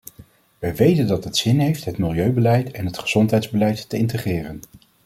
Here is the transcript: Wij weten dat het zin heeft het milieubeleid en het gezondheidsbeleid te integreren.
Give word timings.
Wij 0.59 0.75
weten 0.75 1.07
dat 1.07 1.23
het 1.23 1.37
zin 1.37 1.59
heeft 1.59 1.85
het 1.85 1.97
milieubeleid 1.97 2.71
en 2.71 2.85
het 2.85 2.97
gezondheidsbeleid 2.99 3.89
te 3.89 3.97
integreren. 3.97 4.59